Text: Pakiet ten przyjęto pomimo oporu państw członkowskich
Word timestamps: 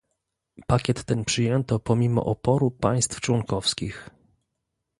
Pakiet 0.67 1.03
ten 1.05 1.25
przyjęto 1.25 1.79
pomimo 1.79 2.25
oporu 2.25 2.71
państw 2.71 3.21
członkowskich 3.21 4.09